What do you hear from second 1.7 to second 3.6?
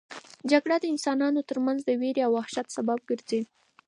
د وېرې او وحشت سبب ګرځي.